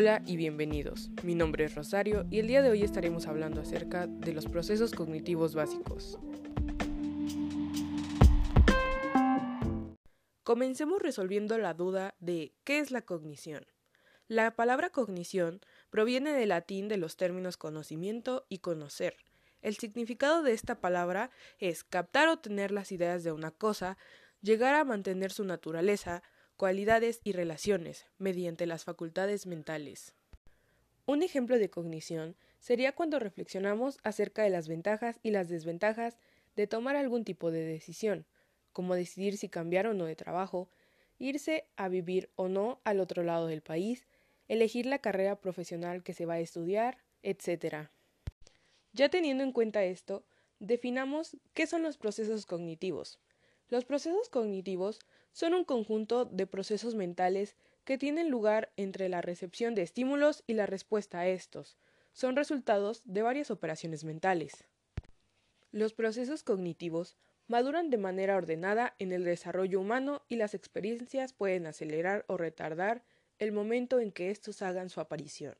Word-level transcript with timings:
Hola 0.00 0.22
y 0.26 0.36
bienvenidos. 0.36 1.10
Mi 1.24 1.34
nombre 1.34 1.64
es 1.64 1.74
Rosario 1.74 2.24
y 2.30 2.38
el 2.38 2.46
día 2.46 2.62
de 2.62 2.70
hoy 2.70 2.84
estaremos 2.84 3.26
hablando 3.26 3.62
acerca 3.62 4.06
de 4.06 4.32
los 4.32 4.46
procesos 4.46 4.92
cognitivos 4.92 5.56
básicos. 5.56 6.20
Comencemos 10.44 11.02
resolviendo 11.02 11.58
la 11.58 11.74
duda 11.74 12.14
de 12.20 12.54
¿qué 12.62 12.78
es 12.78 12.92
la 12.92 13.02
cognición? 13.02 13.66
La 14.28 14.54
palabra 14.54 14.90
cognición 14.90 15.62
proviene 15.90 16.32
del 16.32 16.50
latín 16.50 16.86
de 16.86 16.96
los 16.96 17.16
términos 17.16 17.56
conocimiento 17.56 18.46
y 18.48 18.58
conocer. 18.58 19.16
El 19.62 19.78
significado 19.78 20.44
de 20.44 20.52
esta 20.52 20.80
palabra 20.80 21.32
es 21.58 21.82
captar 21.82 22.28
o 22.28 22.38
tener 22.38 22.70
las 22.70 22.92
ideas 22.92 23.24
de 23.24 23.32
una 23.32 23.50
cosa, 23.50 23.98
llegar 24.42 24.76
a 24.76 24.84
mantener 24.84 25.32
su 25.32 25.42
naturaleza, 25.42 26.22
cualidades 26.58 27.20
y 27.22 27.32
relaciones 27.32 28.04
mediante 28.18 28.66
las 28.66 28.84
facultades 28.84 29.46
mentales. 29.46 30.12
Un 31.06 31.22
ejemplo 31.22 31.56
de 31.56 31.70
cognición 31.70 32.34
sería 32.58 32.96
cuando 32.96 33.20
reflexionamos 33.20 33.98
acerca 34.02 34.42
de 34.42 34.50
las 34.50 34.66
ventajas 34.66 35.20
y 35.22 35.30
las 35.30 35.48
desventajas 35.48 36.18
de 36.56 36.66
tomar 36.66 36.96
algún 36.96 37.24
tipo 37.24 37.52
de 37.52 37.64
decisión, 37.64 38.26
como 38.72 38.96
decidir 38.96 39.38
si 39.38 39.48
cambiar 39.48 39.86
o 39.86 39.94
no 39.94 40.04
de 40.04 40.16
trabajo, 40.16 40.68
irse 41.20 41.68
a 41.76 41.88
vivir 41.88 42.28
o 42.34 42.48
no 42.48 42.80
al 42.82 42.98
otro 42.98 43.22
lado 43.22 43.46
del 43.46 43.62
país, 43.62 44.08
elegir 44.48 44.84
la 44.84 44.98
carrera 44.98 45.40
profesional 45.40 46.02
que 46.02 46.12
se 46.12 46.26
va 46.26 46.34
a 46.34 46.40
estudiar, 46.40 46.98
etc. 47.22 47.88
Ya 48.92 49.08
teniendo 49.08 49.44
en 49.44 49.52
cuenta 49.52 49.84
esto, 49.84 50.24
definamos 50.58 51.36
qué 51.54 51.68
son 51.68 51.84
los 51.84 51.96
procesos 51.98 52.46
cognitivos. 52.46 53.20
Los 53.68 53.84
procesos 53.84 54.28
cognitivos 54.28 54.98
son 55.32 55.54
un 55.54 55.64
conjunto 55.64 56.24
de 56.24 56.46
procesos 56.46 56.94
mentales 56.94 57.56
que 57.84 57.98
tienen 57.98 58.30
lugar 58.30 58.72
entre 58.76 59.08
la 59.08 59.20
recepción 59.20 59.74
de 59.74 59.82
estímulos 59.82 60.44
y 60.46 60.54
la 60.54 60.66
respuesta 60.66 61.20
a 61.20 61.28
estos. 61.28 61.78
Son 62.12 62.36
resultados 62.36 63.02
de 63.04 63.22
varias 63.22 63.50
operaciones 63.50 64.04
mentales. 64.04 64.64
Los 65.70 65.94
procesos 65.94 66.42
cognitivos 66.42 67.16
maduran 67.46 67.90
de 67.90 67.96
manera 67.96 68.36
ordenada 68.36 68.94
en 68.98 69.12
el 69.12 69.24
desarrollo 69.24 69.80
humano 69.80 70.22
y 70.28 70.36
las 70.36 70.54
experiencias 70.54 71.32
pueden 71.32 71.66
acelerar 71.66 72.24
o 72.28 72.36
retardar 72.36 73.02
el 73.38 73.52
momento 73.52 74.00
en 74.00 74.12
que 74.12 74.30
estos 74.30 74.62
hagan 74.62 74.90
su 74.90 75.00
aparición. 75.00 75.56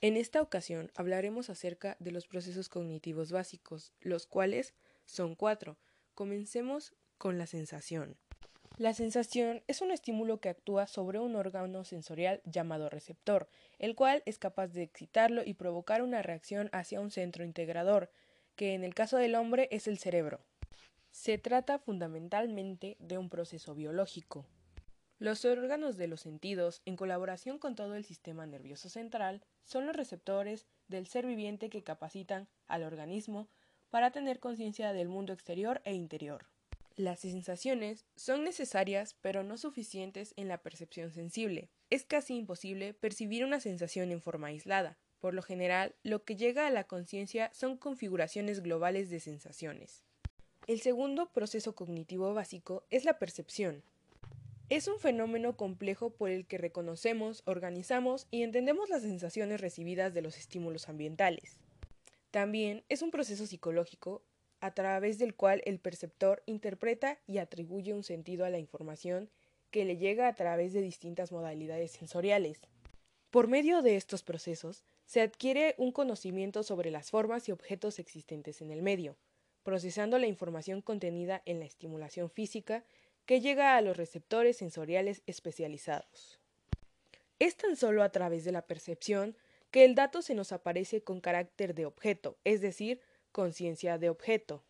En 0.00 0.16
esta 0.16 0.42
ocasión 0.42 0.90
hablaremos 0.94 1.50
acerca 1.50 1.96
de 2.00 2.10
los 2.10 2.26
procesos 2.26 2.68
cognitivos 2.68 3.30
básicos, 3.30 3.92
los 4.00 4.26
cuales 4.26 4.74
son 5.06 5.34
cuatro. 5.34 5.78
Comencemos 6.14 6.94
con 7.18 7.38
la 7.38 7.46
sensación. 7.46 8.16
La 8.82 8.94
sensación 8.94 9.62
es 9.68 9.80
un 9.80 9.92
estímulo 9.92 10.40
que 10.40 10.48
actúa 10.48 10.88
sobre 10.88 11.20
un 11.20 11.36
órgano 11.36 11.84
sensorial 11.84 12.40
llamado 12.44 12.88
receptor, 12.90 13.48
el 13.78 13.94
cual 13.94 14.24
es 14.26 14.40
capaz 14.40 14.72
de 14.72 14.82
excitarlo 14.82 15.44
y 15.44 15.54
provocar 15.54 16.02
una 16.02 16.20
reacción 16.20 16.68
hacia 16.72 17.00
un 17.00 17.12
centro 17.12 17.44
integrador, 17.44 18.10
que 18.56 18.74
en 18.74 18.82
el 18.82 18.92
caso 18.92 19.18
del 19.18 19.36
hombre 19.36 19.68
es 19.70 19.86
el 19.86 19.98
cerebro. 19.98 20.40
Se 21.12 21.38
trata 21.38 21.78
fundamentalmente 21.78 22.96
de 22.98 23.18
un 23.18 23.28
proceso 23.28 23.76
biológico. 23.76 24.46
Los 25.20 25.44
órganos 25.44 25.96
de 25.96 26.08
los 26.08 26.20
sentidos, 26.20 26.82
en 26.84 26.96
colaboración 26.96 27.60
con 27.60 27.76
todo 27.76 27.94
el 27.94 28.04
sistema 28.04 28.46
nervioso 28.46 28.88
central, 28.88 29.44
son 29.62 29.86
los 29.86 29.94
receptores 29.94 30.66
del 30.88 31.06
ser 31.06 31.24
viviente 31.24 31.70
que 31.70 31.84
capacitan 31.84 32.48
al 32.66 32.82
organismo 32.82 33.46
para 33.90 34.10
tener 34.10 34.40
conciencia 34.40 34.92
del 34.92 35.06
mundo 35.06 35.32
exterior 35.32 35.80
e 35.84 35.94
interior. 35.94 36.46
Las 36.96 37.20
sensaciones 37.20 38.04
son 38.16 38.44
necesarias 38.44 39.16
pero 39.20 39.42
no 39.42 39.56
suficientes 39.56 40.34
en 40.36 40.48
la 40.48 40.58
percepción 40.58 41.10
sensible. 41.10 41.70
Es 41.88 42.04
casi 42.04 42.36
imposible 42.36 42.92
percibir 42.92 43.44
una 43.44 43.60
sensación 43.60 44.10
en 44.12 44.20
forma 44.20 44.48
aislada. 44.48 44.98
Por 45.18 45.32
lo 45.34 45.42
general, 45.42 45.94
lo 46.02 46.24
que 46.24 46.36
llega 46.36 46.66
a 46.66 46.70
la 46.70 46.84
conciencia 46.84 47.50
son 47.54 47.76
configuraciones 47.78 48.62
globales 48.62 49.08
de 49.08 49.20
sensaciones. 49.20 50.02
El 50.66 50.80
segundo 50.80 51.30
proceso 51.32 51.74
cognitivo 51.74 52.34
básico 52.34 52.84
es 52.90 53.04
la 53.04 53.18
percepción. 53.18 53.82
Es 54.68 54.86
un 54.86 54.98
fenómeno 54.98 55.56
complejo 55.56 56.10
por 56.10 56.30
el 56.30 56.46
que 56.46 56.58
reconocemos, 56.58 57.42
organizamos 57.46 58.26
y 58.30 58.42
entendemos 58.42 58.90
las 58.90 59.02
sensaciones 59.02 59.60
recibidas 59.60 60.12
de 60.12 60.22
los 60.22 60.36
estímulos 60.36 60.88
ambientales. 60.88 61.58
También 62.30 62.84
es 62.88 63.02
un 63.02 63.10
proceso 63.10 63.46
psicológico 63.46 64.22
a 64.62 64.70
través 64.70 65.18
del 65.18 65.34
cual 65.34 65.60
el 65.64 65.80
perceptor 65.80 66.44
interpreta 66.46 67.18
y 67.26 67.38
atribuye 67.38 67.94
un 67.94 68.04
sentido 68.04 68.44
a 68.44 68.50
la 68.50 68.60
información 68.60 69.28
que 69.72 69.84
le 69.84 69.96
llega 69.96 70.28
a 70.28 70.34
través 70.34 70.72
de 70.72 70.80
distintas 70.80 71.32
modalidades 71.32 71.90
sensoriales. 71.90 72.60
Por 73.30 73.48
medio 73.48 73.82
de 73.82 73.96
estos 73.96 74.22
procesos, 74.22 74.84
se 75.04 75.20
adquiere 75.20 75.74
un 75.78 75.90
conocimiento 75.90 76.62
sobre 76.62 76.92
las 76.92 77.10
formas 77.10 77.48
y 77.48 77.52
objetos 77.52 77.98
existentes 77.98 78.62
en 78.62 78.70
el 78.70 78.82
medio, 78.82 79.16
procesando 79.64 80.16
la 80.20 80.28
información 80.28 80.80
contenida 80.80 81.42
en 81.44 81.58
la 81.58 81.64
estimulación 81.64 82.30
física 82.30 82.84
que 83.26 83.40
llega 83.40 83.76
a 83.76 83.80
los 83.80 83.96
receptores 83.96 84.58
sensoriales 84.58 85.22
especializados. 85.26 86.38
Es 87.40 87.56
tan 87.56 87.74
solo 87.74 88.04
a 88.04 88.12
través 88.12 88.44
de 88.44 88.52
la 88.52 88.62
percepción 88.62 89.36
que 89.72 89.84
el 89.84 89.96
dato 89.96 90.22
se 90.22 90.36
nos 90.36 90.52
aparece 90.52 91.02
con 91.02 91.20
carácter 91.20 91.74
de 91.74 91.86
objeto, 91.86 92.38
es 92.44 92.60
decir, 92.60 93.00
conciencia 93.32 93.98
de 93.98 94.10
objeto. 94.10 94.64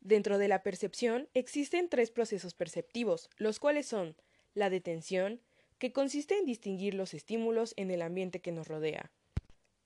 Dentro 0.00 0.38
de 0.38 0.48
la 0.48 0.62
percepción 0.62 1.28
existen 1.34 1.88
tres 1.88 2.10
procesos 2.10 2.54
perceptivos, 2.54 3.28
los 3.36 3.58
cuales 3.58 3.86
son 3.86 4.16
la 4.54 4.70
detención, 4.70 5.42
que 5.78 5.92
consiste 5.92 6.36
en 6.38 6.44
distinguir 6.44 6.94
los 6.94 7.14
estímulos 7.14 7.74
en 7.76 7.90
el 7.90 8.02
ambiente 8.02 8.40
que 8.40 8.52
nos 8.52 8.68
rodea, 8.68 9.12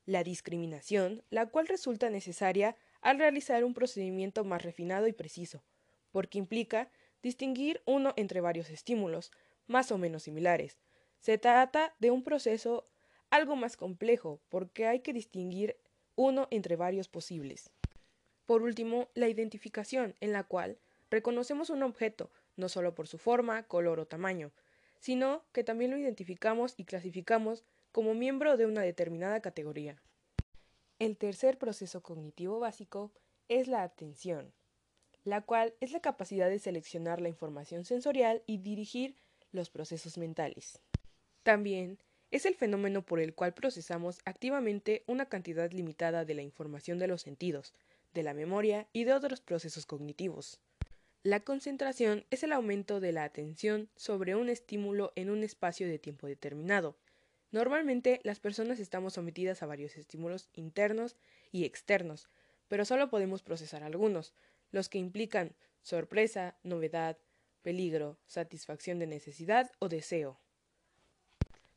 la 0.07 0.25
discriminación, 0.25 1.23
la 1.31 1.47
cual 1.47 1.69
resulta 1.69 2.11
necesaria 2.11 2.77
al 3.01 3.19
realizar 3.19 3.65
un 3.65 3.75
procedimiento 3.75 4.45
más 4.45 4.63
refinado 4.63 5.07
y 5.07 5.13
preciso, 5.13 5.63
porque 6.11 6.39
implica 6.39 6.91
distinguir 7.23 7.83
uno 7.85 8.15
entre 8.17 8.41
varios 8.41 8.71
estímulos, 8.71 9.33
más 9.67 9.93
o 9.93 9.99
menos 9.99 10.25
similares. 10.25 10.81
Se 11.19 11.39
trata 11.39 11.95
de 11.99 12.11
un 12.11 12.25
proceso 12.25 12.85
algo 13.31 13.57
más 13.57 13.77
complejo, 13.77 14.41
porque 14.49 14.87
hay 14.87 15.01
que 15.01 15.13
distinguir 15.13 15.77
uno 16.17 16.49
entre 16.51 16.77
varios 16.77 17.09
posibles. 17.09 17.71
Por 18.47 18.63
último, 18.63 19.09
la 19.15 19.29
identificación, 19.29 20.15
en 20.21 20.33
la 20.33 20.45
cual 20.45 20.79
reconocemos 21.11 21.71
un 21.71 21.83
objeto 21.83 22.31
no 22.57 22.69
solo 22.69 22.95
por 22.95 23.09
su 23.09 23.19
forma, 23.19 23.63
color 23.65 24.01
o 24.01 24.07
tamaño, 24.07 24.53
sino 24.99 25.43
que 25.53 25.65
también 25.65 25.91
lo 25.91 25.97
identificamos 25.97 26.75
y 26.77 26.85
clasificamos 26.85 27.65
como 27.91 28.15
miembro 28.15 28.57
de 28.57 28.67
una 28.67 28.83
determinada 28.83 29.41
categoría. 29.41 30.03
El 30.99 31.17
tercer 31.17 31.59
proceso 31.59 32.03
cognitivo 32.03 32.61
básico 32.61 33.13
es 33.49 33.69
la 33.69 33.83
atención, 33.83 34.53
la 35.25 35.43
cual 35.43 35.75
es 35.81 35.93
la 35.93 36.01
capacidad 36.01 36.49
de 36.49 36.59
seleccionar 36.59 37.21
la 37.21 37.29
información 37.29 37.85
sensorial 37.85 38.43
y 38.47 38.59
dirigir 38.59 39.17
los 39.51 39.71
procesos 39.71 40.19
mentales. 40.19 40.81
También 41.43 41.99
es 42.31 42.47
el 42.47 42.55
fenómeno 42.55 43.03
por 43.05 43.21
el 43.21 43.35
cual 43.35 43.53
procesamos 43.53 44.21
activamente 44.25 45.03
una 45.07 45.27
cantidad 45.27 45.71
limitada 45.71 46.25
de 46.25 46.35
la 46.35 46.43
información 46.43 46.99
de 46.99 47.09
los 47.09 47.23
sentidos, 47.23 47.75
de 48.15 48.23
la 48.23 48.35
memoria 48.35 48.89
y 48.93 49.05
de 49.05 49.15
otros 49.15 49.41
procesos 49.41 49.87
cognitivos. 49.87 50.61
La 51.25 51.41
concentración 51.41 52.27
es 52.31 52.43
el 52.43 52.53
aumento 52.53 52.99
de 52.99 53.13
la 53.13 53.23
atención 53.23 53.89
sobre 53.95 54.35
un 54.35 54.49
estímulo 54.49 55.13
en 55.15 55.31
un 55.31 55.45
espacio 55.45 55.87
de 55.87 55.99
tiempo 55.99 56.27
determinado. 56.27 56.97
Normalmente 57.53 58.21
las 58.25 58.41
personas 58.41 58.81
estamos 58.81 59.13
sometidas 59.13 59.63
a 59.63 59.67
varios 59.67 59.97
estímulos 59.97 60.49
internos 60.55 61.17
y 61.53 61.65
externos, 61.65 62.29
pero 62.67 62.85
solo 62.85 63.09
podemos 63.09 63.43
procesar 63.43 63.85
algunos, 63.85 64.35
los 64.73 64.89
que 64.89 64.99
implican 64.99 65.55
sorpresa, 65.83 66.57
novedad, 66.63 67.19
peligro, 67.63 68.19
satisfacción 68.27 68.99
de 68.99 69.07
necesidad 69.07 69.71
o 69.79 69.89
deseo. 69.89 70.41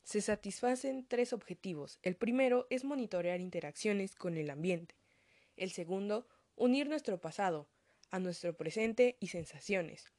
Se 0.03 0.21
satisfacen 0.21 1.05
tres 1.07 1.33
objetivos. 1.33 1.99
El 2.03 2.15
primero 2.15 2.67
es 2.69 2.83
monitorear 2.83 3.41
interacciones 3.41 4.15
con 4.15 4.37
el 4.37 4.49
ambiente. 4.49 4.95
El 5.55 5.71
segundo, 5.71 6.27
unir 6.55 6.87
nuestro 6.87 7.19
pasado 7.19 7.67
a 8.11 8.19
nuestro 8.19 8.55
presente 8.55 9.17
y 9.19 9.27
sensaciones. 9.27 10.11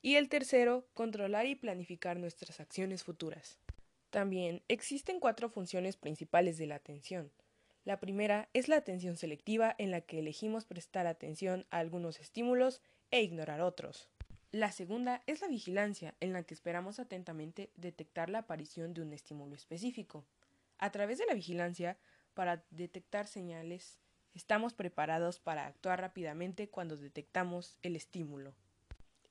Y 0.00 0.16
el 0.16 0.28
tercero, 0.28 0.88
controlar 0.94 1.46
y 1.46 1.54
planificar 1.54 2.18
nuestras 2.18 2.60
acciones 2.60 3.04
futuras. 3.04 3.58
También 4.10 4.62
existen 4.68 5.20
cuatro 5.20 5.50
funciones 5.50 5.96
principales 5.96 6.56
de 6.56 6.66
la 6.66 6.76
atención. 6.76 7.32
La 7.84 8.00
primera 8.00 8.48
es 8.52 8.68
la 8.68 8.76
atención 8.76 9.16
selectiva 9.16 9.74
en 9.78 9.90
la 9.90 10.00
que 10.02 10.18
elegimos 10.18 10.64
prestar 10.64 11.06
atención 11.06 11.66
a 11.70 11.78
algunos 11.78 12.20
estímulos 12.20 12.82
e 13.10 13.22
ignorar 13.22 13.60
otros. 13.60 14.08
La 14.50 14.72
segunda 14.72 15.22
es 15.26 15.42
la 15.42 15.48
vigilancia 15.48 16.14
en 16.20 16.32
la 16.32 16.42
que 16.42 16.54
esperamos 16.54 16.98
atentamente 16.98 17.70
detectar 17.76 18.30
la 18.30 18.40
aparición 18.40 18.94
de 18.94 19.02
un 19.02 19.12
estímulo 19.12 19.54
específico. 19.54 20.26
A 20.78 20.90
través 20.90 21.18
de 21.18 21.26
la 21.26 21.34
vigilancia, 21.34 21.98
para 22.34 22.64
detectar 22.70 23.26
señales 23.26 23.98
Estamos 24.38 24.72
preparados 24.72 25.40
para 25.40 25.66
actuar 25.66 26.00
rápidamente 26.00 26.68
cuando 26.68 26.96
detectamos 26.96 27.76
el 27.82 27.96
estímulo. 27.96 28.54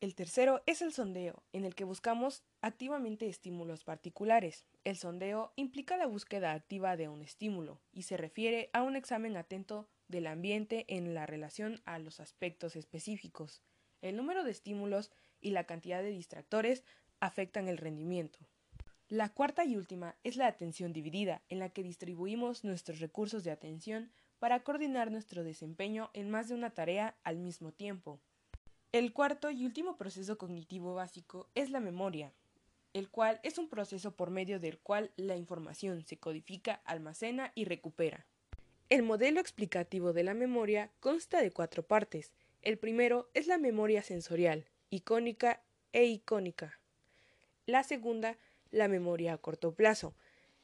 El 0.02 0.16
tercero 0.16 0.62
es 0.66 0.82
el 0.82 0.92
sondeo, 0.92 1.44
en 1.54 1.64
el 1.64 1.76
que 1.76 1.86
buscamos 1.86 2.44
activamente 2.60 3.30
estímulos 3.30 3.86
particulares. 3.86 4.66
El 4.84 4.98
sondeo 4.98 5.54
implica 5.56 5.96
la 5.96 6.08
búsqueda 6.08 6.52
activa 6.52 6.98
de 6.98 7.08
un 7.08 7.22
estímulo 7.22 7.80
y 7.94 8.02
se 8.02 8.18
refiere 8.18 8.70
a 8.74 8.84
un 8.84 8.98
examen 8.98 9.38
atento 9.38 9.88
del 10.10 10.28
ambiente 10.28 10.84
en 10.90 11.14
la 11.14 11.26
relación 11.26 11.80
a 11.86 12.00
los 12.00 12.20
aspectos 12.20 12.76
específicos. 12.76 13.62
El 14.02 14.18
número 14.18 14.44
de 14.44 14.52
estímulos 14.52 15.10
y 15.40 15.52
la 15.52 15.64
cantidad 15.64 16.02
de 16.02 16.10
distractores 16.10 16.84
afectan 17.22 17.70
el 17.70 17.78
rendimiento. 17.78 18.40
La 19.08 19.30
cuarta 19.30 19.64
y 19.64 19.78
última 19.78 20.18
es 20.26 20.36
la 20.36 20.48
atención 20.48 20.92
dividida, 20.92 21.44
en 21.48 21.60
la 21.60 21.70
que 21.70 21.82
distribuimos 21.82 22.66
nuestros 22.66 23.00
recursos 23.00 23.46
de 23.46 23.52
atención 23.52 24.12
para 24.40 24.62
coordinar 24.62 25.12
nuestro 25.12 25.44
desempeño 25.44 26.10
en 26.14 26.30
más 26.30 26.48
de 26.48 26.56
una 26.56 26.70
tarea 26.72 27.16
al 27.24 27.38
mismo 27.38 27.72
tiempo. 27.72 28.20
El 28.92 29.14
cuarto 29.14 29.52
y 29.52 29.66
último 29.66 29.98
proceso 29.98 30.38
cognitivo 30.38 30.94
básico 30.94 31.50
es 31.56 31.70
la 31.70 31.80
memoria, 31.80 32.34
el 32.94 33.10
cual 33.10 33.40
es 33.44 33.58
un 33.58 33.70
proceso 33.70 34.16
por 34.16 34.30
medio 34.30 34.60
del 34.60 34.80
cual 34.80 35.12
la 35.18 35.36
información 35.36 36.04
se 36.04 36.18
codifica, 36.18 36.82
almacena 36.86 37.52
y 37.54 37.66
recupera. 37.66 38.26
El 38.90 39.04
modelo 39.04 39.42
explicativo 39.42 40.14
de 40.14 40.24
la 40.24 40.34
memoria 40.34 40.92
consta 41.02 41.42
de 41.42 41.52
cuatro 41.52 41.84
partes. 41.84 42.34
El 42.62 42.78
primero 42.78 43.30
es 43.34 43.48
la 43.48 43.58
memoria 43.58 44.02
sensorial, 44.02 44.66
icónica 44.90 45.62
e 45.92 46.06
icónica. 46.06 46.80
La 47.66 47.84
segunda, 47.84 48.38
la 48.72 48.88
memoria 48.88 49.34
a 49.34 49.38
corto 49.38 49.74
plazo, 49.74 50.16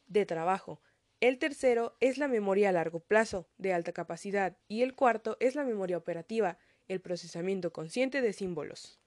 de 0.07 0.25
trabajo. 0.25 0.79
El 1.23 1.37
tercero 1.37 1.95
es 2.01 2.17
la 2.17 2.27
memoria 2.27 2.67
a 2.67 2.71
largo 2.73 2.99
plazo, 2.99 3.47
de 3.57 3.71
alta 3.71 3.93
capacidad. 3.93 4.57
Y 4.67 4.81
el 4.81 4.93
cuarto 4.93 5.37
es 5.39 5.55
la 5.55 5.63
memoria 5.63 5.95
operativa, 5.95 6.57
el 6.89 6.99
procesamiento 6.99 7.71
consciente 7.71 8.21
de 8.21 8.33
símbolos. 8.33 8.99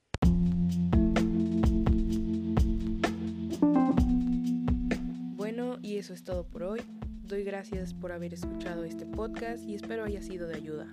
Bueno, 5.35 5.77
y 5.83 5.97
eso 5.97 6.15
es 6.15 6.23
todo 6.23 6.47
por 6.47 6.63
hoy. 6.63 6.81
Doy 7.21 7.43
gracias 7.43 7.93
por 7.93 8.11
haber 8.11 8.33
escuchado 8.33 8.83
este 8.83 9.05
podcast 9.05 9.63
y 9.63 9.75
espero 9.75 10.03
haya 10.03 10.23
sido 10.23 10.47
de 10.47 10.55
ayuda. 10.55 10.87